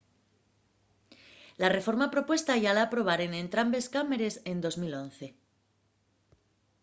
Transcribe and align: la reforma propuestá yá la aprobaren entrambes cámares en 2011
la 1.61 1.69
reforma 1.77 2.07
propuestá 2.15 2.53
yá 2.63 2.71
la 2.73 2.83
aprobaren 2.87 3.31
entrambes 3.45 3.85
cámares 3.95 4.33
en 4.51 4.57
2011 4.65 5.27